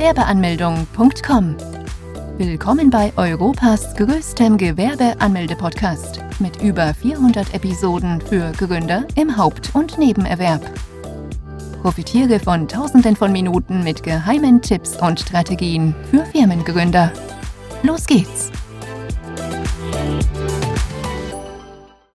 Gewerbeanmeldung.com. 0.00 1.56
Willkommen 2.38 2.88
bei 2.88 3.12
Europas 3.18 3.94
größtem 3.96 4.56
Gewerbeanmelde-Podcast 4.56 6.20
mit 6.38 6.62
über 6.62 6.94
400 6.94 7.52
Episoden 7.52 8.18
für 8.22 8.50
Gründer 8.52 9.06
im 9.14 9.36
Haupt- 9.36 9.74
und 9.74 9.98
Nebenerwerb. 9.98 10.62
Profitiere 11.82 12.40
von 12.40 12.66
Tausenden 12.66 13.14
von 13.14 13.30
Minuten 13.30 13.84
mit 13.84 14.02
geheimen 14.02 14.62
Tipps 14.62 14.96
und 14.96 15.20
Strategien 15.20 15.94
für 16.10 16.24
Firmengründer. 16.24 17.12
Los 17.82 18.06
geht's! 18.06 18.50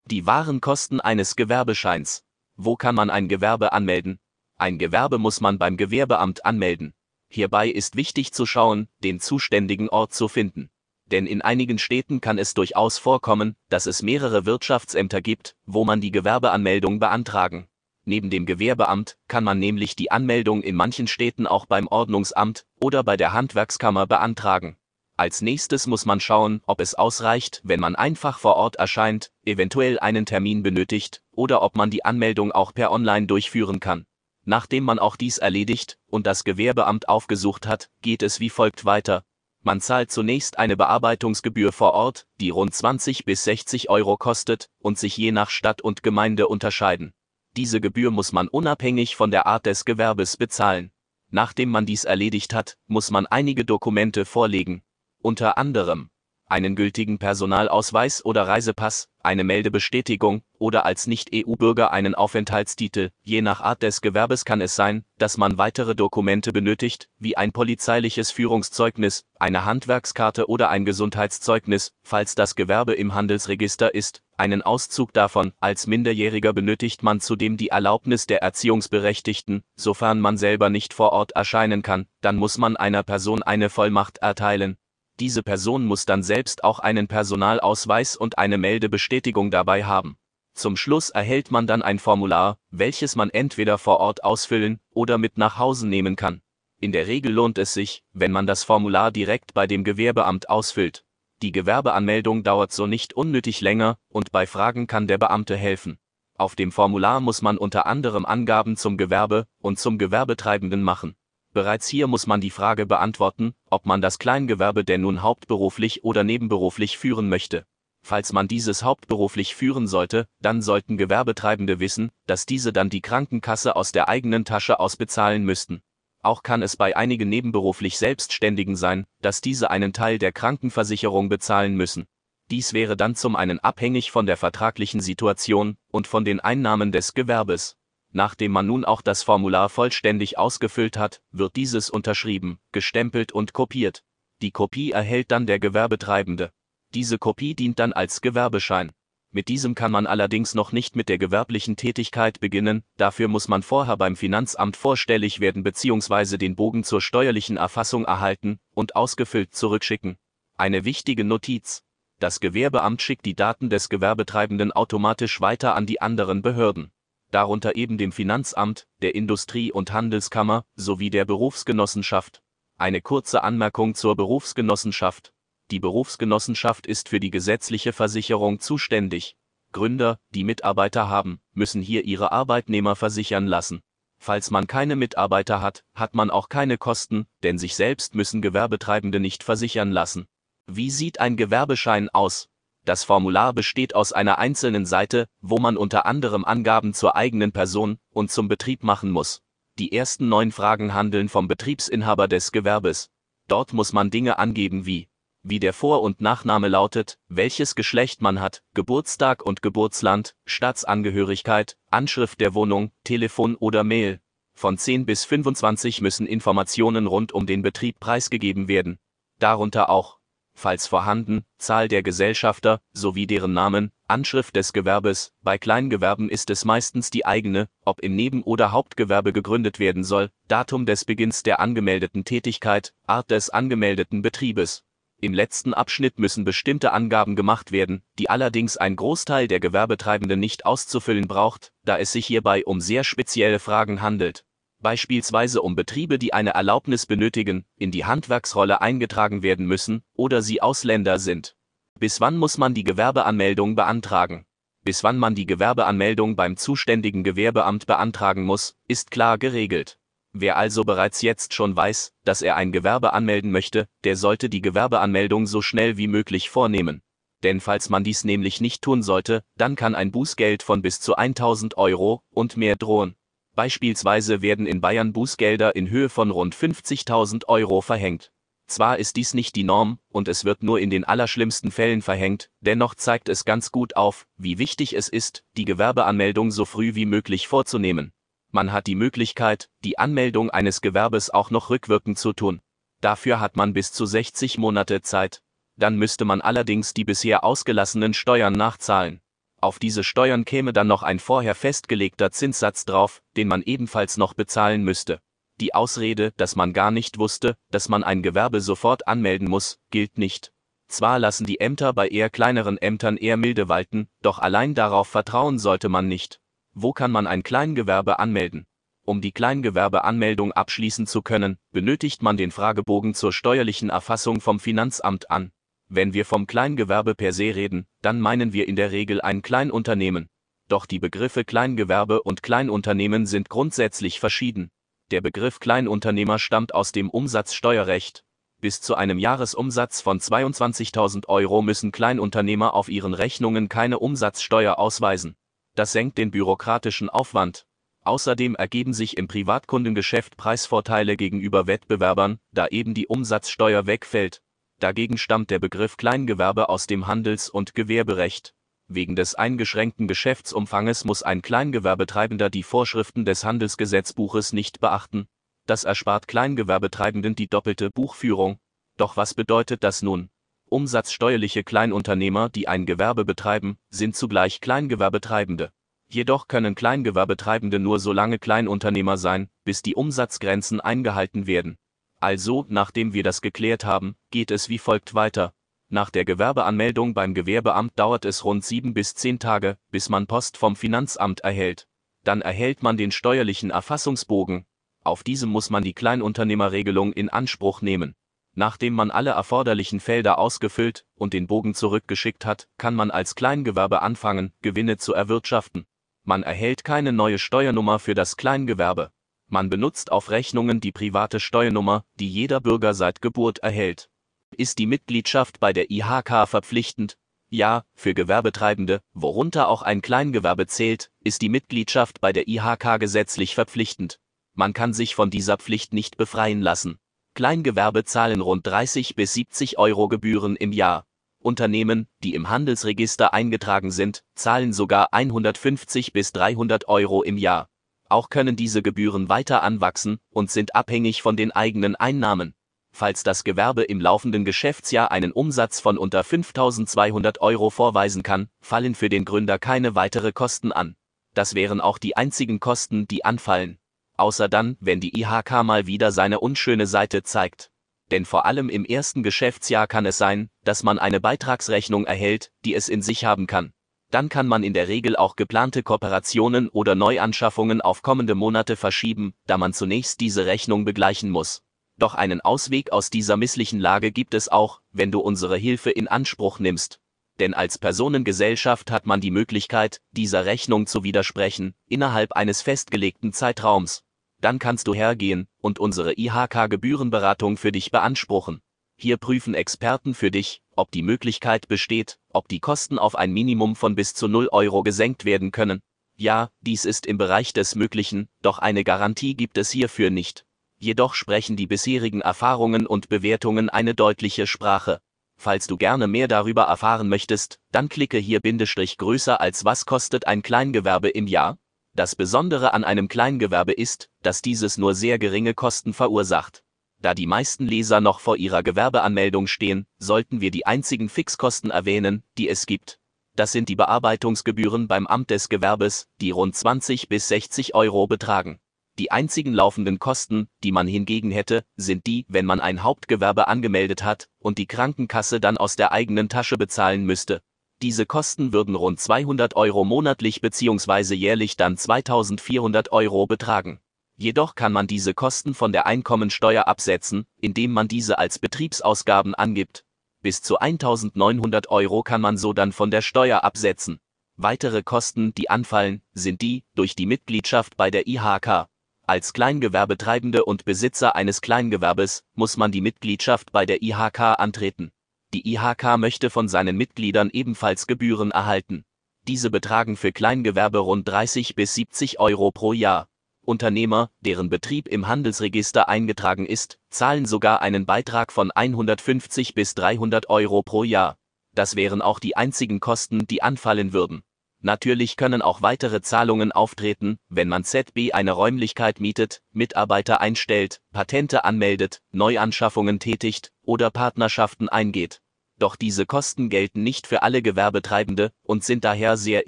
Die 0.10 0.26
wahren 0.26 0.60
Kosten 0.60 1.00
eines 1.00 1.36
Gewerbescheins. 1.36 2.24
Wo 2.56 2.76
kann 2.78 2.96
man 2.96 3.12
ein 3.12 3.28
Gewerbe 3.28 3.74
anmelden? 3.74 4.18
Ein 4.58 4.80
Gewerbe 4.80 5.20
muss 5.20 5.40
man 5.40 5.60
beim 5.60 5.78
Gewerbeamt 5.78 6.48
anmelden. 6.48 6.96
Hierbei 7.36 7.68
ist 7.68 7.98
wichtig 7.98 8.32
zu 8.32 8.46
schauen, 8.46 8.88
den 9.04 9.20
zuständigen 9.20 9.90
Ort 9.90 10.14
zu 10.14 10.30
finden. 10.30 10.70
Denn 11.12 11.28
in 11.28 11.42
einigen 11.42 11.80
Städten 11.80 12.22
kann 12.22 12.38
es 12.38 12.54
durchaus 12.54 12.98
vorkommen, 12.98 13.58
dass 13.68 13.88
es 13.88 14.02
mehrere 14.02 14.46
Wirtschaftsämter 14.46 15.22
gibt, 15.22 15.58
wo 15.66 15.84
man 15.84 16.00
die 16.00 16.12
Gewerbeanmeldung 16.12 16.98
beantragen. 17.00 17.68
Neben 18.06 18.30
dem 18.30 18.46
Gewerbeamt 18.46 19.18
kann 19.28 19.44
man 19.44 19.60
nämlich 19.60 19.98
die 19.98 20.12
Anmeldung 20.12 20.62
in 20.62 20.78
manchen 20.78 21.08
Städten 21.08 21.46
auch 21.46 21.66
beim 21.66 21.90
Ordnungsamt 21.90 22.66
oder 22.80 23.04
bei 23.04 23.18
der 23.18 23.34
Handwerkskammer 23.34 24.08
beantragen. 24.08 24.78
Als 25.18 25.42
nächstes 25.42 25.88
muss 25.88 26.06
man 26.06 26.22
schauen, 26.22 26.62
ob 26.66 26.80
es 26.80 26.96
ausreicht, 26.96 27.60
wenn 27.66 27.82
man 27.82 27.98
einfach 27.98 28.40
vor 28.40 28.56
Ort 28.56 28.78
erscheint, 28.78 29.34
eventuell 29.44 30.00
einen 30.00 30.26
Termin 30.26 30.64
benötigt, 30.64 31.22
oder 31.32 31.62
ob 31.64 31.76
man 31.76 31.90
die 31.90 32.06
Anmeldung 32.06 32.54
auch 32.54 32.74
per 32.74 32.94
Online 32.94 33.28
durchführen 33.28 33.82
kann. 33.82 34.06
Nachdem 34.46 34.84
man 34.84 35.00
auch 35.00 35.16
dies 35.16 35.40
erledigt 35.40 35.98
und 36.08 36.28
das 36.28 36.44
Gewerbeamt 36.44 37.10
aufgesucht 37.10 37.68
hat, 37.68 37.90
geht 38.02 38.22
es 38.22 38.40
wie 38.40 38.50
folgt 38.50 38.86
weiter. 38.86 39.26
Man 39.64 39.82
zahlt 39.82 40.12
zunächst 40.12 40.60
eine 40.60 40.78
Bearbeitungsgebühr 40.78 41.72
vor 41.72 41.94
Ort, 41.94 42.28
die 42.40 42.52
rund 42.52 42.74
20 42.74 43.26
bis 43.26 43.44
60 43.44 43.90
Euro 43.90 44.16
kostet 44.16 44.70
und 44.78 45.00
sich 45.00 45.18
je 45.18 45.32
nach 45.32 45.50
Stadt 45.50 45.82
und 45.82 46.04
Gemeinde 46.04 46.48
unterscheiden. 46.48 47.14
Diese 47.58 47.82
Gebühr 47.82 48.12
muss 48.12 48.32
man 48.32 48.48
unabhängig 48.48 49.16
von 49.16 49.32
der 49.32 49.48
Art 49.48 49.66
des 49.66 49.84
Gewerbes 49.84 50.38
bezahlen. 50.38 50.92
Nachdem 51.32 51.72
man 51.72 51.88
dies 51.88 52.04
erledigt 52.04 52.54
hat, 52.54 52.78
muss 52.86 53.10
man 53.10 53.26
einige 53.26 53.66
Dokumente 53.66 54.26
vorlegen. 54.26 54.84
Unter 55.18 55.58
anderem 55.58 56.12
einen 56.48 56.76
gültigen 56.76 57.18
Personalausweis 57.18 58.24
oder 58.24 58.48
Reisepass, 58.48 59.10
eine 59.24 59.44
Meldebestätigung 59.44 60.44
oder 60.60 60.86
als 60.86 61.08
Nicht-EU-Bürger 61.08 61.92
einen 61.92 62.16
Aufenthaltstitel. 62.16 63.10
Je 63.24 63.42
nach 63.42 63.62
Art 63.62 63.82
des 63.82 64.02
Gewerbes 64.02 64.46
kann 64.46 64.62
es 64.62 64.76
sein, 64.76 65.04
dass 65.18 65.38
man 65.38 65.58
weitere 65.58 65.96
Dokumente 65.96 66.54
benötigt, 66.54 67.10
wie 67.18 67.36
ein 67.36 67.52
polizeiliches 67.52 68.32
Führungszeugnis, 68.32 69.26
eine 69.40 69.66
Handwerkskarte 69.66 70.48
oder 70.48 70.70
ein 70.70 70.86
Gesundheitszeugnis, 70.86 71.92
falls 72.04 72.36
das 72.36 72.56
Gewerbe 72.56 72.94
im 72.94 73.16
Handelsregister 73.16 73.94
ist. 73.94 74.22
Einen 74.38 74.62
Auszug 74.62 75.14
davon, 75.14 75.54
als 75.60 75.88
Minderjähriger 75.88 76.54
benötigt 76.54 77.04
man 77.04 77.22
zudem 77.22 77.58
die 77.58 77.70
Erlaubnis 77.70 78.28
der 78.28 78.42
Erziehungsberechtigten, 78.42 79.64
sofern 79.76 80.20
man 80.20 80.38
selber 80.38 80.70
nicht 80.70 80.94
vor 80.94 81.12
Ort 81.14 81.32
erscheinen 81.32 81.82
kann, 81.82 82.06
dann 82.22 82.36
muss 82.36 82.58
man 82.58 82.78
einer 82.78 83.04
Person 83.04 83.44
eine 83.44 83.70
Vollmacht 83.70 84.18
erteilen, 84.18 84.78
diese 85.20 85.44
Person 85.44 85.86
muss 85.86 86.06
dann 86.06 86.24
selbst 86.24 86.64
auch 86.64 86.80
einen 86.80 87.08
Personalausweis 87.08 88.16
und 88.16 88.38
eine 88.38 88.58
Meldebestätigung 88.58 89.52
dabei 89.52 89.86
haben. 89.86 90.18
Zum 90.54 90.78
Schluss 90.78 91.10
erhält 91.10 91.52
man 91.52 91.68
dann 91.68 91.82
ein 91.82 92.00
Formular, 92.00 92.58
welches 92.72 93.16
man 93.16 93.30
entweder 93.30 93.78
vor 93.78 94.00
Ort 94.00 94.24
ausfüllen 94.24 94.80
oder 94.92 95.18
mit 95.18 95.38
nach 95.38 95.58
Hause 95.58 95.88
nehmen 95.88 96.16
kann. 96.16 96.42
In 96.80 96.92
der 96.92 97.08
Regel 97.08 97.32
lohnt 97.32 97.58
es 97.58 97.74
sich, 97.74 98.04
wenn 98.14 98.32
man 98.32 98.48
das 98.48 98.64
Formular 98.64 99.12
direkt 99.12 99.54
bei 99.54 99.68
dem 99.68 99.84
Gewerbeamt 99.84 100.50
ausfüllt. 100.50 101.04
Die 101.42 101.52
Gewerbeanmeldung 101.52 102.44
dauert 102.44 102.72
so 102.72 102.88
nicht 102.88 103.14
unnötig 103.14 103.60
länger 103.62 103.98
und 104.08 104.32
bei 104.32 104.48
Fragen 104.48 104.88
kann 104.88 105.08
der 105.08 105.18
Beamte 105.18 105.58
helfen. 105.58 105.98
Auf 106.38 106.56
dem 106.56 106.72
Formular 106.72 107.22
muss 107.22 107.42
man 107.42 107.58
unter 107.58 107.86
anderem 107.86 108.26
Angaben 108.26 108.78
zum 108.78 108.98
Gewerbe 108.98 109.48
und 109.60 109.80
zum 109.80 109.98
Gewerbetreibenden 109.98 110.84
machen. 110.84 111.16
Bereits 111.56 111.88
hier 111.88 112.08
muss 112.08 112.28
man 112.28 112.42
die 112.42 112.50
Frage 112.50 112.86
beantworten, 112.86 113.54
ob 113.70 113.86
man 113.86 114.02
das 114.02 114.20
Kleingewerbe 114.20 114.84
denn 114.84 115.00
nun 115.00 115.22
hauptberuflich 115.22 116.04
oder 116.04 116.26
nebenberuflich 116.26 116.98
führen 116.98 117.30
möchte. 117.30 117.66
Falls 118.06 118.34
man 118.34 118.50
dieses 118.50 118.84
hauptberuflich 118.84 119.56
führen 119.56 119.88
sollte, 119.88 120.28
dann 120.42 120.62
sollten 120.62 120.98
Gewerbetreibende 120.98 121.80
wissen, 121.80 122.12
dass 122.26 122.46
diese 122.46 122.74
dann 122.74 122.90
die 122.90 123.00
Krankenkasse 123.00 123.78
aus 123.78 123.94
der 123.94 124.10
eigenen 124.10 124.44
Tasche 124.44 124.82
ausbezahlen 124.82 125.46
müssten. 125.46 125.82
Auch 126.22 126.44
kann 126.44 126.62
es 126.62 126.76
bei 126.76 126.98
einigen 126.98 127.30
nebenberuflich 127.30 127.98
Selbstständigen 127.98 128.76
sein, 128.76 129.06
dass 129.22 129.40
diese 129.40 129.72
einen 129.72 129.94
Teil 129.94 130.18
der 130.18 130.34
Krankenversicherung 130.34 131.30
bezahlen 131.30 131.78
müssen. 131.78 132.06
Dies 132.52 132.74
wäre 132.74 132.98
dann 132.98 133.16
zum 133.16 133.38
einen 133.38 133.60
abhängig 133.62 134.12
von 134.12 134.26
der 134.26 134.36
vertraglichen 134.36 135.00
Situation 135.00 135.78
und 135.90 136.06
von 136.06 136.26
den 136.26 136.42
Einnahmen 136.42 136.92
des 136.92 137.14
Gewerbes. 137.14 137.78
Nachdem 138.16 138.54
man 138.54 138.66
nun 138.66 138.86
auch 138.86 139.02
das 139.02 139.24
Formular 139.24 139.68
vollständig 139.68 140.38
ausgefüllt 140.38 140.96
hat, 140.96 141.22
wird 141.34 141.58
dieses 141.58 141.90
unterschrieben, 141.90 142.60
gestempelt 142.72 143.34
und 143.34 143.52
kopiert. 143.52 144.06
Die 144.42 144.52
Kopie 144.52 144.94
erhält 144.94 145.32
dann 145.32 145.46
der 145.46 145.60
Gewerbetreibende. 145.60 146.54
Diese 146.94 147.18
Kopie 147.18 147.56
dient 147.56 147.78
dann 147.78 147.92
als 147.92 148.22
Gewerbeschein. 148.22 148.94
Mit 149.32 149.50
diesem 149.50 149.76
kann 149.76 149.92
man 149.92 150.08
allerdings 150.08 150.56
noch 150.56 150.72
nicht 150.72 150.96
mit 150.96 151.10
der 151.10 151.18
gewerblichen 151.18 151.76
Tätigkeit 151.76 152.40
beginnen, 152.40 152.86
dafür 152.96 153.28
muss 153.28 153.50
man 153.50 153.64
vorher 153.64 153.98
beim 153.98 154.16
Finanzamt 154.16 154.78
vorstellig 154.78 155.42
werden 155.42 155.64
bzw. 155.64 156.38
den 156.38 156.56
Bogen 156.56 156.86
zur 156.86 157.02
steuerlichen 157.02 157.58
Erfassung 157.58 158.06
erhalten 158.06 158.60
und 158.74 158.96
ausgefüllt 158.96 159.54
zurückschicken. 159.54 160.16
Eine 160.56 160.86
wichtige 160.86 161.26
Notiz. 161.26 161.84
Das 162.22 162.40
Gewerbeamt 162.40 163.02
schickt 163.02 163.26
die 163.26 163.36
Daten 163.36 163.70
des 163.70 163.90
Gewerbetreibenden 163.90 164.72
automatisch 164.72 165.42
weiter 165.42 165.76
an 165.76 165.86
die 165.86 166.00
anderen 166.00 166.42
Behörden 166.42 166.94
darunter 167.36 167.76
eben 167.76 167.98
dem 167.98 168.14
Finanzamt, 168.14 168.88
der 169.02 169.14
Industrie- 169.14 169.74
und 169.74 169.92
Handelskammer 169.92 170.64
sowie 170.78 171.10
der 171.10 171.26
Berufsgenossenschaft. 171.26 172.42
Eine 172.78 173.02
kurze 173.02 173.44
Anmerkung 173.44 173.94
zur 173.94 174.16
Berufsgenossenschaft. 174.16 175.34
Die 175.70 175.82
Berufsgenossenschaft 175.82 176.88
ist 176.88 177.10
für 177.10 177.20
die 177.20 177.32
gesetzliche 177.32 177.92
Versicherung 177.92 178.62
zuständig. 178.62 179.36
Gründer, 179.74 180.18
die 180.30 180.46
Mitarbeiter 180.46 181.10
haben, 181.10 181.42
müssen 181.52 181.82
hier 181.82 182.06
ihre 182.06 182.32
Arbeitnehmer 182.32 182.96
versichern 182.96 183.48
lassen. 183.48 183.82
Falls 184.18 184.50
man 184.50 184.66
keine 184.66 184.96
Mitarbeiter 184.96 185.62
hat, 185.62 185.84
hat 185.94 186.16
man 186.16 186.30
auch 186.30 186.48
keine 186.48 186.78
Kosten, 186.78 187.28
denn 187.44 187.58
sich 187.58 187.76
selbst 187.76 188.16
müssen 188.16 188.42
Gewerbetreibende 188.42 189.20
nicht 189.20 189.44
versichern 189.44 189.92
lassen. 189.92 190.26
Wie 190.68 190.90
sieht 190.90 191.20
ein 191.20 191.36
Gewerbeschein 191.36 192.08
aus? 192.14 192.48
Das 192.86 193.04
Formular 193.04 193.52
besteht 193.52 193.96
aus 193.96 194.14
einer 194.14 194.38
einzelnen 194.38 194.86
Seite, 194.86 195.28
wo 195.42 195.58
man 195.58 195.76
unter 195.76 196.06
anderem 196.06 196.46
Angaben 196.46 196.94
zur 196.94 197.16
eigenen 197.16 197.52
Person 197.52 197.98
und 198.12 198.32
zum 198.32 198.48
Betrieb 198.48 198.84
machen 198.84 199.10
muss. 199.10 199.42
Die 199.80 199.92
ersten 199.92 200.30
neun 200.30 200.52
Fragen 200.52 200.94
handeln 200.94 201.28
vom 201.28 201.48
Betriebsinhaber 201.48 202.28
des 202.28 202.52
Gewerbes. 202.52 203.10
Dort 203.48 203.74
muss 203.74 203.92
man 203.92 204.12
Dinge 204.12 204.38
angeben 204.40 204.86
wie 204.86 205.10
wie 205.48 205.60
der 205.60 205.74
Vor- 205.74 206.02
und 206.02 206.22
Nachname 206.22 206.70
lautet, 206.70 207.20
welches 207.28 207.76
Geschlecht 207.76 208.20
man 208.20 208.40
hat, 208.40 208.64
Geburtstag 208.74 209.46
und 209.46 209.62
Geburtsland, 209.62 210.36
Staatsangehörigkeit, 210.46 211.78
Anschrift 211.92 212.42
der 212.42 212.56
Wohnung, 212.56 212.92
Telefon 213.04 213.56
oder 213.56 213.84
Mail. 213.84 214.22
Von 214.56 214.80
10 214.80 215.06
bis 215.06 215.24
25 215.24 216.02
müssen 216.02 216.26
Informationen 216.26 217.06
rund 217.06 217.32
um 217.32 217.46
den 217.46 217.62
Betrieb 217.62 218.00
preisgegeben 218.00 218.68
werden. 218.68 218.98
Darunter 219.38 219.90
auch 219.92 220.18
falls 220.56 220.88
vorhanden, 220.88 221.44
Zahl 221.58 221.88
der 221.88 222.02
Gesellschafter 222.02 222.82
sowie 222.92 223.28
deren 223.28 223.54
Namen, 223.54 223.92
Anschrift 224.08 224.56
des 224.56 224.74
Gewerbes, 224.74 225.32
bei 225.44 225.58
Kleingewerben 225.58 226.30
ist 226.30 226.50
es 226.50 226.66
meistens 226.66 227.10
die 227.12 227.26
eigene, 227.26 227.68
ob 227.84 228.00
im 228.00 228.16
Neben- 228.16 228.44
oder 228.44 228.72
Hauptgewerbe 228.72 229.34
gegründet 229.34 229.80
werden 229.80 230.04
soll, 230.04 230.32
Datum 230.48 230.86
des 230.86 231.06
Beginns 231.06 231.44
der 231.44 231.60
angemeldeten 231.60 232.26
Tätigkeit, 232.26 232.94
Art 233.06 233.30
des 233.30 233.50
angemeldeten 233.50 234.22
Betriebes. 234.22 234.84
Im 235.22 235.34
letzten 235.34 235.74
Abschnitt 235.74 236.20
müssen 236.20 236.46
bestimmte 236.46 236.92
Angaben 236.92 237.36
gemacht 237.36 237.72
werden, 237.72 238.02
die 238.18 238.30
allerdings 238.30 238.78
ein 238.78 238.96
Großteil 238.96 239.48
der 239.48 239.60
Gewerbetreibenden 239.60 240.40
nicht 240.40 240.66
auszufüllen 240.66 241.28
braucht, 241.28 241.72
da 241.84 241.98
es 241.98 242.12
sich 242.12 242.26
hierbei 242.26 242.66
um 242.66 242.82
sehr 242.82 243.04
spezielle 243.04 243.60
Fragen 243.60 244.02
handelt 244.02 244.46
beispielsweise 244.86 245.64
um 245.64 245.76
Betriebe, 245.76 246.20
die 246.20 246.32
eine 246.32 246.52
Erlaubnis 246.52 247.08
benötigen, 247.08 247.66
in 247.76 247.90
die 247.90 248.06
Handwerksrolle 248.06 248.82
eingetragen 248.82 249.42
werden 249.42 249.66
müssen 249.66 250.04
oder 250.14 250.44
sie 250.44 250.62
Ausländer 250.62 251.18
sind. 251.18 251.56
Bis 252.00 252.22
wann 252.22 252.38
muss 252.38 252.60
man 252.60 252.76
die 252.76 252.84
Gewerbeanmeldung 252.84 253.74
beantragen? 253.74 254.46
Bis 254.84 255.04
wann 255.04 255.18
man 255.18 255.34
die 255.34 255.48
Gewerbeanmeldung 255.48 256.36
beim 256.36 256.56
zuständigen 256.56 257.24
Gewerbeamt 257.24 257.88
beantragen 257.88 258.44
muss, 258.44 258.76
ist 258.88 259.10
klar 259.10 259.40
geregelt. 259.40 259.98
Wer 260.34 260.56
also 260.56 260.84
bereits 260.84 261.24
jetzt 261.24 261.56
schon 261.56 261.76
weiß, 261.76 262.14
dass 262.24 262.44
er 262.44 262.56
ein 262.56 262.72
Gewerbe 262.72 263.14
anmelden 263.14 263.50
möchte, 263.50 263.88
der 264.04 264.16
sollte 264.16 264.50
die 264.50 264.62
Gewerbeanmeldung 264.62 265.48
so 265.48 265.64
schnell 265.64 265.98
wie 265.98 266.08
möglich 266.08 266.52
vornehmen. 266.52 267.02
Denn 267.42 267.60
falls 267.60 267.90
man 267.90 268.04
dies 268.04 268.24
nämlich 268.24 268.62
nicht 268.62 268.84
tun 268.84 269.02
sollte, 269.02 269.42
dann 269.58 269.76
kann 269.76 269.96
ein 269.96 270.12
Bußgeld 270.12 270.62
von 270.62 270.84
bis 270.84 271.02
zu 271.02 271.16
1000 271.16 271.76
Euro 271.76 272.22
und 272.30 272.56
mehr 272.56 272.76
drohen. 272.76 273.16
Beispielsweise 273.56 274.42
werden 274.42 274.68
in 274.68 274.82
Bayern 274.82 275.14
Bußgelder 275.14 275.76
in 275.76 275.90
Höhe 275.90 276.10
von 276.10 276.30
rund 276.30 276.54
50.000 276.54 277.48
Euro 277.48 277.80
verhängt. 277.80 278.32
Zwar 278.68 278.98
ist 278.98 279.16
dies 279.16 279.34
nicht 279.34 279.56
die 279.56 279.64
Norm 279.64 280.00
und 280.10 280.28
es 280.28 280.44
wird 280.44 280.62
nur 280.62 280.80
in 280.80 280.90
den 280.90 281.06
allerschlimmsten 281.06 281.72
Fällen 281.72 282.02
verhängt, 282.02 282.50
dennoch 282.60 282.96
zeigt 282.96 283.30
es 283.30 283.46
ganz 283.46 283.72
gut 283.72 283.96
auf, 283.96 284.26
wie 284.38 284.58
wichtig 284.58 284.94
es 284.94 285.08
ist, 285.08 285.44
die 285.56 285.66
Gewerbeanmeldung 285.66 286.52
so 286.52 286.66
früh 286.66 286.96
wie 286.96 287.06
möglich 287.06 287.48
vorzunehmen. 287.48 288.12
Man 288.52 288.74
hat 288.74 288.88
die 288.88 288.96
Möglichkeit, 288.96 289.70
die 289.84 290.00
Anmeldung 290.00 290.50
eines 290.50 290.82
Gewerbes 290.82 291.30
auch 291.30 291.52
noch 291.52 291.70
rückwirkend 291.70 292.18
zu 292.18 292.34
tun. 292.34 292.62
Dafür 293.02 293.40
hat 293.40 293.56
man 293.56 293.74
bis 293.74 293.92
zu 293.92 294.06
60 294.06 294.58
Monate 294.58 295.02
Zeit. 295.02 295.42
Dann 295.78 295.98
müsste 295.98 296.26
man 296.26 296.42
allerdings 296.42 296.94
die 296.94 297.06
bisher 297.06 297.44
ausgelassenen 297.44 298.14
Steuern 298.14 298.54
nachzahlen. 298.54 299.22
Auf 299.62 299.80
diese 299.80 300.04
Steuern 300.04 300.46
käme 300.46 300.74
dann 300.74 300.88
noch 300.88 301.04
ein 301.04 301.20
vorher 301.20 301.56
festgelegter 301.56 302.32
Zinssatz 302.32 302.86
drauf, 302.86 303.22
den 303.36 303.48
man 303.48 303.62
ebenfalls 303.62 304.18
noch 304.18 304.34
bezahlen 304.34 304.84
müsste. 304.84 305.20
Die 305.60 305.74
Ausrede, 305.74 306.34
dass 306.38 306.56
man 306.56 306.74
gar 306.74 306.92
nicht 306.92 307.18
wusste, 307.18 307.56
dass 307.72 307.88
man 307.88 308.04
ein 308.04 308.22
Gewerbe 308.22 308.62
sofort 308.62 309.08
anmelden 309.08 309.50
muss, 309.50 309.80
gilt 309.90 310.18
nicht. 310.18 310.52
Zwar 310.88 311.18
lassen 311.18 311.46
die 311.46 311.60
Ämter 311.60 311.94
bei 311.94 312.08
eher 312.08 312.30
kleineren 312.30 312.78
Ämtern 312.78 313.18
eher 313.18 313.38
milde 313.38 313.70
walten, 313.70 314.08
doch 314.22 314.40
allein 314.40 314.76
darauf 314.76 315.08
vertrauen 315.08 315.58
sollte 315.58 315.90
man 315.90 316.08
nicht. 316.08 316.42
Wo 316.74 316.94
kann 316.94 317.12
man 317.12 317.26
ein 317.26 317.42
Kleingewerbe 317.42 318.20
anmelden? 318.20 318.68
Um 319.06 319.22
die 319.22 319.32
Kleingewerbeanmeldung 319.32 320.52
abschließen 320.52 321.08
zu 321.08 321.22
können, 321.22 321.58
benötigt 321.72 322.22
man 322.22 322.38
den 322.38 322.52
Fragebogen 322.52 323.14
zur 323.14 323.32
steuerlichen 323.32 323.90
Erfassung 323.90 324.42
vom 324.42 324.60
Finanzamt 324.60 325.32
an. 325.32 325.52
Wenn 325.96 326.14
wir 326.14 326.26
vom 326.26 326.46
Kleingewerbe 326.46 327.16
per 327.16 327.32
se 327.32 327.56
reden, 327.56 327.88
dann 328.02 328.20
meinen 328.20 328.52
wir 328.52 328.68
in 328.68 328.76
der 328.76 328.92
Regel 328.92 329.22
ein 329.22 329.42
Kleinunternehmen. 329.42 330.28
Doch 330.68 330.86
die 330.86 331.00
Begriffe 331.00 331.46
Kleingewerbe 331.46 332.22
und 332.22 332.44
Kleinunternehmen 332.44 333.26
sind 333.26 333.48
grundsätzlich 333.48 334.20
verschieden. 334.20 334.72
Der 335.12 335.22
Begriff 335.22 335.62
Kleinunternehmer 335.62 336.38
stammt 336.38 336.76
aus 336.76 336.92
dem 336.92 337.10
Umsatzsteuerrecht. 337.10 338.26
Bis 338.60 338.82
zu 338.82 338.96
einem 338.96 339.20
Jahresumsatz 339.20 340.02
von 340.02 340.20
22.000 340.20 341.30
Euro 341.30 341.62
müssen 341.62 341.94
Kleinunternehmer 341.94 342.74
auf 342.74 342.90
ihren 342.90 343.14
Rechnungen 343.14 343.70
keine 343.70 344.00
Umsatzsteuer 344.00 344.78
ausweisen. 344.78 345.38
Das 345.76 345.94
senkt 345.94 346.18
den 346.18 346.30
bürokratischen 346.30 347.10
Aufwand. 347.10 347.68
Außerdem 348.04 348.56
ergeben 348.56 348.92
sich 348.94 349.16
im 349.16 349.30
Privatkundengeschäft 349.30 350.36
Preisvorteile 350.36 351.16
gegenüber 351.16 351.68
Wettbewerbern, 351.68 352.40
da 352.52 352.68
eben 352.68 352.94
die 352.94 353.08
Umsatzsteuer 353.08 353.86
wegfällt. 353.86 354.42
Dagegen 354.80 355.18
stammt 355.18 355.50
der 355.50 355.60
Begriff 355.60 355.98
Kleingewerbe 355.98 356.70
aus 356.70 356.86
dem 356.86 357.08
Handels- 357.08 357.50
und 357.50 357.74
Gewerberecht. 357.76 358.54
Wegen 358.88 359.16
des 359.16 359.34
eingeschränkten 359.34 360.08
Geschäftsumfanges 360.08 361.06
muss 361.06 361.24
ein 361.24 361.42
Kleingewerbetreibender 361.42 362.50
die 362.50 362.64
Vorschriften 362.64 363.26
des 363.26 363.44
Handelsgesetzbuches 363.44 364.54
nicht 364.54 364.80
beachten. 364.80 365.28
Das 365.66 365.86
erspart 365.86 366.28
Kleingewerbetreibenden 366.28 367.36
die 367.36 367.48
doppelte 367.48 367.90
Buchführung. 367.90 368.60
Doch 368.98 369.18
was 369.18 369.34
bedeutet 369.34 369.84
das 369.84 370.02
nun? 370.02 370.30
Umsatzsteuerliche 370.68 371.64
Kleinunternehmer, 371.64 372.50
die 372.50 372.68
ein 372.68 372.86
Gewerbe 372.86 373.26
betreiben, 373.26 373.78
sind 373.90 374.16
zugleich 374.16 374.62
Kleingewerbetreibende. 374.62 375.72
Jedoch 376.08 376.48
können 376.48 376.76
Kleingewerbetreibende 376.76 377.80
nur 377.80 378.00
so 378.00 378.14
lange 378.14 378.38
Kleinunternehmer 378.38 379.18
sein, 379.18 379.50
bis 379.64 379.82
die 379.82 379.96
Umsatzgrenzen 379.96 380.80
eingehalten 380.80 381.48
werden. 381.48 381.78
Also, 382.20 382.66
nachdem 382.70 383.14
wir 383.14 383.24
das 383.24 383.42
geklärt 383.42 383.86
haben, 383.86 384.16
geht 384.32 384.52
es 384.52 384.70
wie 384.70 384.78
folgt 384.78 385.14
weiter. 385.14 385.54
Nach 385.90 386.10
der 386.10 386.26
Gewerbeanmeldung 386.26 387.14
beim 387.14 387.34
Gewerbeamt 387.34 387.98
dauert 387.98 388.26
es 388.26 388.44
rund 388.44 388.66
sieben 388.66 388.94
bis 388.94 389.14
zehn 389.14 389.38
Tage, 389.38 389.78
bis 389.92 390.10
man 390.10 390.26
Post 390.26 390.58
vom 390.58 390.76
Finanzamt 390.76 391.42
erhält. 391.42 391.88
Dann 392.24 392.42
erhält 392.42 392.82
man 392.82 392.98
den 392.98 393.12
steuerlichen 393.12 393.70
Erfassungsbogen. 393.70 394.66
Auf 395.04 395.24
diesem 395.24 395.50
muss 395.50 395.70
man 395.70 395.84
die 395.84 395.94
Kleinunternehmerregelung 395.94 397.14
in 397.14 397.30
Anspruch 397.30 397.82
nehmen. 397.82 398.16
Nachdem 398.56 398.94
man 398.94 399.12
alle 399.12 399.32
erforderlichen 399.32 400.00
Felder 400.00 400.40
ausgefüllt 400.40 401.06
und 401.14 401.34
den 401.34 401.46
Bogen 401.46 401.76
zurückgeschickt 401.76 402.46
hat, 402.46 402.68
kann 402.78 402.96
man 402.96 403.12
als 403.12 403.36
Kleingewerbe 403.36 404.02
anfangen, 404.02 404.54
Gewinne 404.62 404.98
zu 404.98 405.14
erwirtschaften. 405.14 405.86
Man 406.24 406.42
erhält 406.42 406.84
keine 406.84 407.12
neue 407.12 407.38
Steuernummer 407.38 408.00
für 408.00 408.16
das 408.16 408.38
Kleingewerbe. 408.38 409.12
Man 409.48 409.70
benutzt 409.70 410.12
auf 410.12 410.32
Rechnungen 410.32 410.80
die 410.80 410.92
private 410.92 411.40
Steuernummer, 411.40 412.04
die 412.20 412.30
jeder 412.30 412.62
Bürger 412.62 412.94
seit 412.94 413.22
Geburt 413.22 413.60
erhält. 413.60 414.10
Ist 414.58 414.80
die 414.80 414.88
Mitgliedschaft 414.88 415.60
bei 415.60 415.74
der 415.74 415.92
IHK 415.92 416.48
verpflichtend? 416.48 417.18
Ja, 417.50 417.84
für 417.94 418.14
Gewerbetreibende, 418.14 419.02
worunter 419.14 419.68
auch 419.70 419.82
ein 419.82 420.02
Kleingewerbe 420.02 420.66
zählt, 420.66 421.12
ist 421.24 421.42
die 421.42 421.50
Mitgliedschaft 421.50 422.20
bei 422.22 422.34
der 422.34 422.48
IHK 422.48 423.00
gesetzlich 423.00 423.54
verpflichtend. 423.54 424.20
Man 424.54 424.74
kann 424.74 424.94
sich 424.94 425.16
von 425.16 425.30
dieser 425.30 425.58
Pflicht 425.58 425.94
nicht 425.94 426.18
befreien 426.18 426.62
lassen. 426.62 426.98
Kleingewerbe 427.36 428.06
zahlen 428.06 428.42
rund 428.42 428.66
30 428.66 429.16
bis 429.16 429.34
70 429.34 429.78
Euro 429.78 430.08
Gebühren 430.08 430.56
im 430.56 430.72
Jahr. 430.72 431.06
Unternehmen, 431.40 432.08
die 432.24 432.34
im 432.34 432.50
Handelsregister 432.50 433.34
eingetragen 433.34 433.92
sind, 433.92 434.24
zahlen 434.34 434.74
sogar 434.74 435.14
150 435.14 436.14
bis 436.14 436.32
300 436.32 436.88
Euro 436.88 437.22
im 437.22 437.38
Jahr. 437.38 437.70
Auch 438.08 438.30
können 438.30 438.56
diese 438.56 438.82
Gebühren 438.82 439.30
weiter 439.30 439.64
anwachsen 439.64 440.20
und 440.30 440.52
sind 440.52 440.76
abhängig 440.76 441.22
von 441.22 441.36
den 441.36 441.52
eigenen 441.52 441.96
Einnahmen. 441.96 442.54
Falls 442.92 443.24
das 443.24 443.44
Gewerbe 443.44 443.84
im 443.84 444.00
laufenden 444.00 444.46
Geschäftsjahr 444.46 445.12
einen 445.12 445.32
Umsatz 445.32 445.80
von 445.80 445.98
unter 445.98 446.24
5200 446.24 447.42
Euro 447.42 447.70
vorweisen 447.70 448.24
kann, 448.24 448.50
fallen 448.62 448.96
für 448.96 449.10
den 449.10 449.26
Gründer 449.26 449.60
keine 449.60 449.96
weitere 449.96 450.32
Kosten 450.32 450.72
an. 450.72 450.96
Das 451.34 451.56
wären 451.56 451.82
auch 451.82 451.98
die 451.98 452.16
einzigen 452.16 452.60
Kosten, 452.60 453.08
die 453.08 453.26
anfallen 453.26 453.80
außer 454.18 454.48
dann, 454.48 454.78
wenn 454.80 455.00
die 455.00 455.20
IHK 455.20 455.64
mal 455.64 455.88
wieder 455.88 456.12
seine 456.12 456.40
unschöne 456.40 456.88
Seite 456.88 457.24
zeigt. 457.24 457.72
Denn 458.12 458.26
vor 458.26 458.46
allem 458.46 458.70
im 458.70 458.86
ersten 458.86 459.24
Geschäftsjahr 459.24 459.88
kann 459.88 460.06
es 460.06 460.18
sein, 460.18 460.50
dass 460.64 460.84
man 460.84 461.00
eine 461.00 461.20
Beitragsrechnung 461.20 462.06
erhält, 462.06 462.52
die 462.64 462.76
es 462.76 462.88
in 462.88 463.02
sich 463.02 463.26
haben 463.26 463.48
kann. 463.48 463.74
Dann 464.16 464.30
kann 464.30 464.48
man 464.48 464.64
in 464.64 464.74
der 464.74 464.88
Regel 464.88 465.18
auch 465.18 465.36
geplante 465.36 465.84
Kooperationen 465.84 466.70
oder 466.70 466.96
Neuanschaffungen 466.96 467.82
auf 467.82 468.02
kommende 468.02 468.34
Monate 468.34 468.78
verschieben, 468.78 469.34
da 469.46 469.58
man 469.58 469.74
zunächst 469.74 470.22
diese 470.22 470.46
Rechnung 470.46 470.86
begleichen 470.86 471.30
muss. 471.30 471.64
Doch 471.98 472.16
einen 472.16 472.40
Ausweg 472.40 472.94
aus 472.94 473.10
dieser 473.10 473.36
misslichen 473.36 473.82
Lage 473.82 474.14
gibt 474.14 474.34
es 474.34 474.48
auch, 474.48 474.80
wenn 474.94 475.12
du 475.12 475.20
unsere 475.20 475.58
Hilfe 475.58 475.92
in 475.92 476.08
Anspruch 476.08 476.60
nimmst 476.60 477.02
denn 477.42 477.54
als 477.54 477.78
Personengesellschaft 477.78 478.92
hat 478.92 479.06
man 479.06 479.20
die 479.20 479.30
Möglichkeit, 479.30 480.00
dieser 480.12 480.46
Rechnung 480.46 480.88
zu 480.88 481.04
widersprechen, 481.04 481.76
innerhalb 481.86 482.32
eines 482.32 482.62
festgelegten 482.62 483.34
Zeitraums. 483.34 484.06
Dann 484.40 484.58
kannst 484.58 484.88
du 484.88 484.94
hergehen 484.94 485.50
und 485.60 485.78
unsere 485.78 486.14
IHK-Gebührenberatung 486.14 487.58
für 487.58 487.74
dich 487.74 487.92
beanspruchen. 487.92 488.62
Hier 488.96 489.18
prüfen 489.18 489.54
Experten 489.54 490.14
für 490.14 490.32
dich, 490.32 490.62
ob 490.78 490.92
die 490.92 491.04
Möglichkeit 491.04 491.68
besteht, 491.68 492.18
ob 492.36 492.48
die 492.48 492.60
Kosten 492.60 493.00
auf 493.00 493.16
ein 493.16 493.32
Minimum 493.32 493.76
von 493.76 493.96
bis 493.96 494.14
zu 494.14 494.28
0 494.28 494.50
Euro 494.52 494.84
gesenkt 494.84 495.26
werden 495.26 495.52
können. 495.52 495.82
Ja, 496.18 496.50
dies 496.62 496.86
ist 496.86 497.06
im 497.06 497.18
Bereich 497.18 497.54
des 497.54 497.76
Möglichen, 497.76 498.30
doch 498.42 498.60
eine 498.60 498.84
Garantie 498.84 499.36
gibt 499.36 499.58
es 499.58 499.72
hierfür 499.72 500.10
nicht. 500.10 500.46
Jedoch 500.78 501.14
sprechen 501.14 501.56
die 501.56 501.68
bisherigen 501.68 502.22
Erfahrungen 502.22 502.86
und 502.86 503.10
Bewertungen 503.10 503.70
eine 503.70 503.96
deutliche 503.96 504.48
Sprache. 504.48 505.00
Falls 505.38 505.68
du 505.68 505.78
gerne 505.78 506.08
mehr 506.08 506.28
darüber 506.28 506.64
erfahren 506.64 507.10
möchtest, 507.10 507.60
dann 507.72 507.90
klicke 507.90 508.18
hier 508.18 508.40
Bindestrich 508.40 508.98
größer 508.98 509.42
als 509.42 509.66
was 509.66 509.86
kostet 509.86 510.28
ein 510.28 510.42
Kleingewerbe 510.42 511.10
im 511.10 511.28
Jahr? 511.28 511.58
Das 511.94 512.16
Besondere 512.16 512.74
an 512.74 512.84
einem 512.84 513.08
Kleingewerbe 513.08 513.72
ist, 513.72 514.10
dass 514.22 514.42
dieses 514.42 514.78
nur 514.78 514.96
sehr 514.96 515.18
geringe 515.18 515.54
Kosten 515.54 515.94
verursacht. 515.94 516.65
Da 517.06 517.14
die 517.14 517.28
meisten 517.28 517.68
Leser 517.68 518.02
noch 518.02 518.20
vor 518.20 518.36
ihrer 518.36 518.64
Gewerbeanmeldung 518.64 519.46
stehen, 519.46 519.86
sollten 520.00 520.42
wir 520.42 520.50
die 520.50 520.66
einzigen 520.66 521.08
Fixkosten 521.08 521.70
erwähnen, 521.70 522.24
die 522.40 522.50
es 522.50 522.66
gibt. 522.66 523.00
Das 523.36 523.52
sind 523.52 523.70
die 523.70 523.76
Bearbeitungsgebühren 523.76 524.88
beim 524.88 525.06
Amt 525.06 525.30
des 525.30 525.48
Gewerbes, 525.48 526.08
die 526.20 526.32
rund 526.32 526.56
20 526.56 527.08
bis 527.08 527.28
60 527.28 527.76
Euro 527.76 528.08
betragen. 528.08 528.60
Die 528.98 529.12
einzigen 529.12 529.54
laufenden 529.54 530.00
Kosten, 530.00 530.48
die 530.64 530.72
man 530.72 530.88
hingegen 530.88 531.30
hätte, 531.30 531.64
sind 531.78 532.08
die, 532.08 532.26
wenn 532.28 532.48
man 532.48 532.60
ein 532.60 532.82
Hauptgewerbe 532.82 533.48
angemeldet 533.48 534.04
hat 534.04 534.28
und 534.40 534.58
die 534.58 534.66
Krankenkasse 534.66 535.40
dann 535.40 535.58
aus 535.58 535.76
der 535.76 535.92
eigenen 535.92 536.28
Tasche 536.28 536.58
bezahlen 536.58 537.06
müsste. 537.06 537.44
Diese 537.84 538.08
Kosten 538.08 538.52
würden 538.52 538.74
rund 538.74 539.00
200 539.00 539.56
Euro 539.56 539.84
monatlich 539.84 540.42
bzw. 540.42 541.14
jährlich 541.14 541.56
dann 541.56 541.78
2400 541.78 542.92
Euro 542.92 543.28
betragen. 543.28 543.80
Jedoch 544.18 544.56
kann 544.56 544.72
man 544.72 544.88
diese 544.88 545.14
Kosten 545.14 545.54
von 545.54 545.74
der 545.74 545.86
Einkommensteuer 545.86 546.68
absetzen, 546.68 547.26
indem 547.42 547.74
man 547.74 547.88
diese 547.88 548.18
als 548.18 548.40
Betriebsausgaben 548.40 549.36
angibt. 549.36 549.84
Bis 550.22 550.42
zu 550.42 550.58
1900 550.58 551.70
Euro 551.70 552.02
kann 552.02 552.22
man 552.22 552.38
so 552.38 552.54
dann 552.54 552.72
von 552.72 552.92
der 552.92 553.02
Steuer 553.02 553.44
absetzen. 553.44 554.00
Weitere 554.38 554.84
Kosten, 554.84 555.34
die 555.34 555.50
anfallen, 555.50 556.02
sind 556.14 556.42
die 556.42 556.64
durch 556.76 556.96
die 556.96 557.06
Mitgliedschaft 557.06 557.78
bei 557.78 557.92
der 557.92 558.08
IHK. 558.08 558.68
Als 559.08 559.34
Kleingewerbetreibende 559.34 560.46
und 560.46 560.66
Besitzer 560.66 561.16
eines 561.16 561.42
Kleingewerbes 561.42 562.24
muss 562.34 562.58
man 562.58 562.72
die 562.72 562.82
Mitgliedschaft 562.82 563.52
bei 563.52 563.66
der 563.66 563.84
IHK 563.84 564.40
antreten. 564.40 564.92
Die 565.34 565.54
IHK 565.54 565.98
möchte 565.98 566.30
von 566.30 566.48
seinen 566.48 566.78
Mitgliedern 566.78 567.30
ebenfalls 567.32 567.86
Gebühren 567.86 568.32
erhalten. 568.32 568.84
Diese 569.28 569.50
betragen 569.52 569.98
für 569.98 570.12
Kleingewerbe 570.12 570.80
rund 570.80 571.08
30 571.08 571.56
bis 571.56 571.76
70 571.76 572.20
Euro 572.20 572.52
pro 572.52 572.74
Jahr. 572.74 573.08
Unternehmer, 573.46 574.10
deren 574.20 574.50
Betrieb 574.50 574.88
im 574.88 575.08
Handelsregister 575.08 575.88
eingetragen 575.88 576.46
ist, 576.46 576.80
zahlen 576.90 577.26
sogar 577.26 577.62
einen 577.62 577.86
Beitrag 577.86 578.32
von 578.32 578.52
150 578.52 579.54
bis 579.54 579.76
300 579.76 580.30
Euro 580.30 580.64
pro 580.64 580.84
Jahr. 580.84 581.18
Das 581.54 581.76
wären 581.76 582.02
auch 582.02 582.20
die 582.20 582.36
einzigen 582.36 582.80
Kosten, 582.80 583.28
die 583.28 583.42
anfallen 583.42 583.94
würden. 583.94 584.24
Natürlich 584.62 585.16
können 585.16 585.42
auch 585.42 585.62
weitere 585.62 586.02
Zahlungen 586.02 586.52
auftreten, 586.52 587.20
wenn 587.30 587.48
man 587.48 587.64
ZB 587.64 588.14
eine 588.14 588.32
Räumlichkeit 588.32 589.00
mietet, 589.00 589.44
Mitarbeiter 589.52 590.22
einstellt, 590.22 590.82
Patente 590.92 591.46
anmeldet, 591.46 592.02
Neuanschaffungen 592.12 593.00
tätigt 593.00 593.52
oder 593.62 593.92
Partnerschaften 593.92 594.68
eingeht. 594.68 595.22
Doch 595.58 595.76
diese 595.76 596.06
Kosten 596.06 596.50
gelten 596.50 596.84
nicht 596.84 597.08
für 597.08 597.22
alle 597.22 597.42
Gewerbetreibende 597.42 598.32
und 598.42 598.64
sind 598.64 598.84
daher 598.84 599.18
sehr 599.18 599.48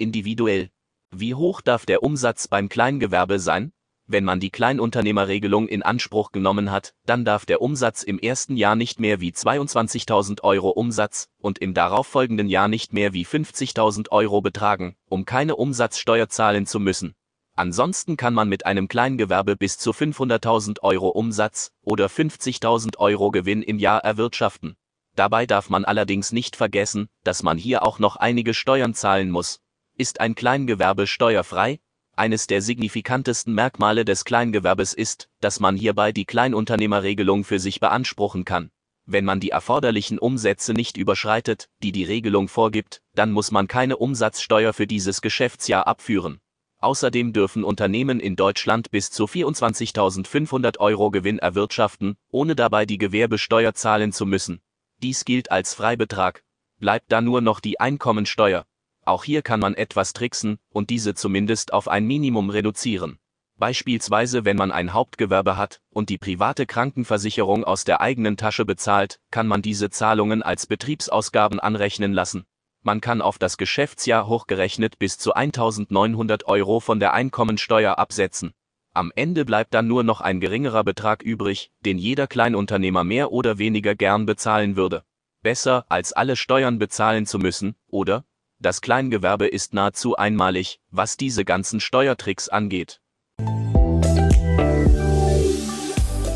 individuell. 0.00 0.70
Wie 1.10 1.34
hoch 1.34 1.62
darf 1.62 1.84
der 1.84 2.02
Umsatz 2.02 2.48
beim 2.48 2.68
Kleingewerbe 2.68 3.40
sein? 3.40 3.72
Wenn 4.10 4.24
man 4.24 4.40
die 4.40 4.48
Kleinunternehmerregelung 4.48 5.68
in 5.68 5.82
Anspruch 5.82 6.32
genommen 6.32 6.70
hat, 6.70 6.94
dann 7.04 7.26
darf 7.26 7.44
der 7.44 7.60
Umsatz 7.60 8.02
im 8.02 8.18
ersten 8.18 8.56
Jahr 8.56 8.74
nicht 8.74 8.98
mehr 9.00 9.20
wie 9.20 9.32
22.000 9.32 10.42
Euro 10.44 10.70
Umsatz 10.70 11.28
und 11.42 11.58
im 11.58 11.74
darauffolgenden 11.74 12.48
Jahr 12.48 12.68
nicht 12.68 12.94
mehr 12.94 13.12
wie 13.12 13.26
50.000 13.26 14.10
Euro 14.10 14.40
betragen, 14.40 14.96
um 15.10 15.26
keine 15.26 15.56
Umsatzsteuer 15.56 16.30
zahlen 16.30 16.64
zu 16.64 16.80
müssen. 16.80 17.14
Ansonsten 17.54 18.16
kann 18.16 18.32
man 18.32 18.48
mit 18.48 18.64
einem 18.64 18.88
Kleingewerbe 18.88 19.56
bis 19.56 19.76
zu 19.76 19.90
500.000 19.90 20.80
Euro 20.80 21.08
Umsatz 21.08 21.72
oder 21.82 22.06
50.000 22.06 22.96
Euro 22.96 23.30
Gewinn 23.30 23.60
im 23.60 23.78
Jahr 23.78 24.02
erwirtschaften. 24.02 24.76
Dabei 25.16 25.44
darf 25.44 25.68
man 25.68 25.84
allerdings 25.84 26.32
nicht 26.32 26.56
vergessen, 26.56 27.10
dass 27.24 27.42
man 27.42 27.58
hier 27.58 27.82
auch 27.82 27.98
noch 27.98 28.16
einige 28.16 28.54
Steuern 28.54 28.94
zahlen 28.94 29.30
muss. 29.30 29.60
Ist 29.98 30.20
ein 30.20 30.34
Kleingewerbe 30.34 31.06
steuerfrei, 31.06 31.80
eines 32.18 32.46
der 32.46 32.62
signifikantesten 32.62 33.54
Merkmale 33.54 34.04
des 34.04 34.24
Kleingewerbes 34.24 34.92
ist, 34.92 35.28
dass 35.40 35.60
man 35.60 35.76
hierbei 35.76 36.12
die 36.12 36.24
Kleinunternehmerregelung 36.24 37.44
für 37.44 37.60
sich 37.60 37.80
beanspruchen 37.80 38.44
kann. 38.44 38.70
Wenn 39.06 39.24
man 39.24 39.40
die 39.40 39.50
erforderlichen 39.50 40.18
Umsätze 40.18 40.74
nicht 40.74 40.98
überschreitet, 40.98 41.70
die 41.82 41.92
die 41.92 42.04
Regelung 42.04 42.48
vorgibt, 42.48 43.00
dann 43.14 43.32
muss 43.32 43.50
man 43.50 43.66
keine 43.66 43.96
Umsatzsteuer 43.96 44.74
für 44.74 44.86
dieses 44.86 45.22
Geschäftsjahr 45.22 45.86
abführen. 45.86 46.40
Außerdem 46.80 47.32
dürfen 47.32 47.64
Unternehmen 47.64 48.20
in 48.20 48.36
Deutschland 48.36 48.90
bis 48.90 49.10
zu 49.10 49.24
24.500 49.24 50.78
Euro 50.78 51.10
Gewinn 51.10 51.38
erwirtschaften, 51.38 52.16
ohne 52.30 52.54
dabei 52.54 52.84
die 52.84 52.98
Gewerbesteuer 52.98 53.74
zahlen 53.74 54.12
zu 54.12 54.26
müssen. 54.26 54.60
Dies 55.02 55.24
gilt 55.24 55.50
als 55.50 55.74
Freibetrag. 55.74 56.44
Bleibt 56.78 57.10
dann 57.10 57.24
nur 57.24 57.40
noch 57.40 57.58
die 57.58 57.80
Einkommensteuer. 57.80 58.66
Auch 59.08 59.24
hier 59.24 59.40
kann 59.40 59.58
man 59.58 59.72
etwas 59.72 60.12
tricksen 60.12 60.58
und 60.68 60.90
diese 60.90 61.14
zumindest 61.14 61.72
auf 61.72 61.88
ein 61.88 62.04
Minimum 62.04 62.50
reduzieren. 62.50 63.18
Beispielsweise 63.56 64.44
wenn 64.44 64.58
man 64.58 64.70
ein 64.70 64.92
Hauptgewerbe 64.92 65.56
hat 65.56 65.80
und 65.88 66.10
die 66.10 66.18
private 66.18 66.66
Krankenversicherung 66.66 67.64
aus 67.64 67.84
der 67.84 68.02
eigenen 68.02 68.36
Tasche 68.36 68.66
bezahlt, 68.66 69.18
kann 69.30 69.46
man 69.46 69.62
diese 69.62 69.88
Zahlungen 69.88 70.42
als 70.42 70.66
Betriebsausgaben 70.66 71.58
anrechnen 71.58 72.12
lassen. 72.12 72.44
Man 72.82 73.00
kann 73.00 73.22
auf 73.22 73.38
das 73.38 73.56
Geschäftsjahr 73.56 74.26
hochgerechnet 74.26 74.98
bis 74.98 75.16
zu 75.16 75.32
1900 75.32 76.46
Euro 76.46 76.78
von 76.78 77.00
der 77.00 77.14
Einkommensteuer 77.14 77.98
absetzen. 77.98 78.52
Am 78.92 79.10
Ende 79.16 79.46
bleibt 79.46 79.72
dann 79.72 79.88
nur 79.88 80.02
noch 80.02 80.20
ein 80.20 80.38
geringerer 80.38 80.84
Betrag 80.84 81.22
übrig, 81.22 81.72
den 81.80 81.96
jeder 81.96 82.26
Kleinunternehmer 82.26 83.04
mehr 83.04 83.32
oder 83.32 83.56
weniger 83.56 83.94
gern 83.94 84.26
bezahlen 84.26 84.76
würde. 84.76 85.02
Besser, 85.40 85.86
als 85.88 86.12
alle 86.12 86.36
Steuern 86.36 86.78
bezahlen 86.78 87.24
zu 87.24 87.38
müssen, 87.38 87.74
oder? 87.88 88.26
Das 88.60 88.80
Kleingewerbe 88.80 89.46
ist 89.46 89.72
nahezu 89.72 90.16
einmalig, 90.16 90.80
was 90.90 91.16
diese 91.16 91.44
ganzen 91.44 91.78
Steuertricks 91.78 92.48
angeht. 92.48 93.00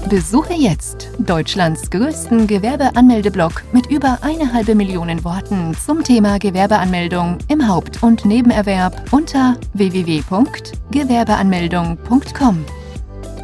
Besuche 0.09 0.52
jetzt 0.52 1.09
Deutschlands 1.19 1.91
größten 1.91 2.47
Gewerbeanmeldeblock 2.47 3.64
mit 3.73 3.87
über 3.87 4.19
eine 4.21 4.52
halbe 4.52 4.76
Million 4.76 5.25
Worten 5.25 5.75
zum 5.75 6.05
Thema 6.05 6.38
Gewerbeanmeldung 6.38 7.38
im 7.49 7.67
Haupt- 7.67 8.00
und 8.02 8.25
Nebenerwerb 8.25 9.12
unter 9.12 9.57
www.gewerbeanmeldung.com. 9.73 12.64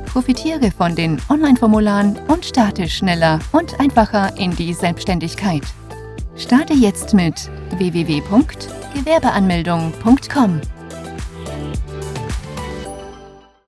Profitiere 0.06 0.70
von 0.70 0.94
den 0.94 1.20
Online-Formularen 1.28 2.16
und 2.28 2.44
starte 2.44 2.88
schneller 2.88 3.40
und 3.52 3.80
einfacher 3.80 4.36
in 4.36 4.54
die 4.54 4.72
Selbstständigkeit. 4.72 5.64
Starte 6.38 6.72
jetzt 6.72 7.12
mit 7.14 7.50
www.gewerbeanmeldung.com. 7.78 10.77